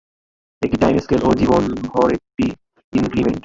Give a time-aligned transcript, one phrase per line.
[0.61, 2.45] একটি time scale ও জীবনভর একটি
[2.93, 3.39] ইনক্রিমেন্ট।